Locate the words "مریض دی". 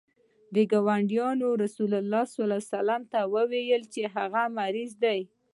4.57-5.19